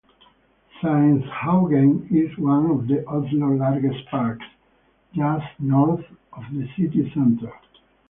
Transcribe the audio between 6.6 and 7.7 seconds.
city centre.